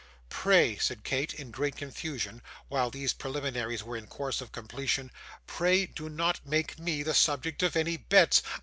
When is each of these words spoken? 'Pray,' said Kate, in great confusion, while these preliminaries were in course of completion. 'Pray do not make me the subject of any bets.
'Pray,' 0.29 0.79
said 0.79 1.03
Kate, 1.03 1.31
in 1.31 1.51
great 1.51 1.75
confusion, 1.75 2.41
while 2.69 2.89
these 2.89 3.13
preliminaries 3.13 3.83
were 3.83 3.95
in 3.95 4.07
course 4.07 4.41
of 4.41 4.51
completion. 4.51 5.11
'Pray 5.45 5.85
do 5.85 6.09
not 6.09 6.43
make 6.43 6.79
me 6.79 7.03
the 7.03 7.13
subject 7.13 7.61
of 7.61 7.75
any 7.75 7.97
bets. 7.97 8.41